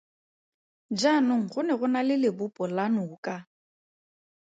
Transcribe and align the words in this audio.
Jaanong 0.99 1.45
go 1.51 1.61
ne 1.67 1.73
go 1.79 1.87
na 1.93 2.01
le 2.07 2.15
lebopo 2.23 2.63
la 2.75 2.85
noka! 2.95 3.35